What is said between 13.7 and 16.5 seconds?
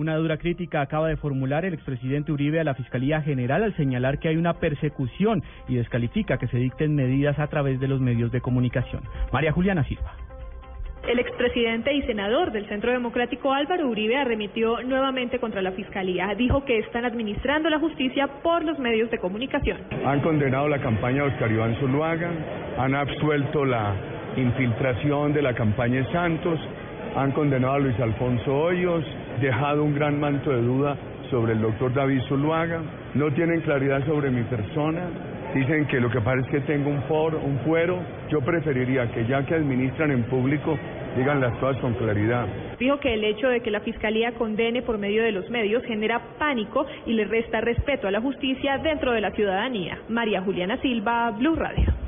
Uribe arremitió nuevamente contra la Fiscalía.